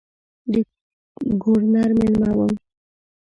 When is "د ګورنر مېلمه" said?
0.51-2.31